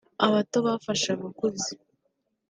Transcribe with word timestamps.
abato 0.25 0.57
bafashe 0.67 1.07
abakuze 1.15 1.71